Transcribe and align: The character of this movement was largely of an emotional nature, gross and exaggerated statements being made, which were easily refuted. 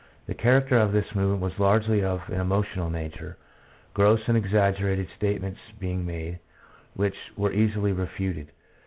The 0.25 0.33
character 0.33 0.79
of 0.79 0.93
this 0.93 1.13
movement 1.13 1.41
was 1.43 1.59
largely 1.59 2.03
of 2.03 2.27
an 2.29 2.41
emotional 2.41 2.89
nature, 2.89 3.37
gross 3.93 4.21
and 4.25 4.35
exaggerated 4.35 5.09
statements 5.15 5.59
being 5.77 6.07
made, 6.07 6.39
which 6.95 7.29
were 7.37 7.53
easily 7.53 7.91
refuted. 7.93 8.47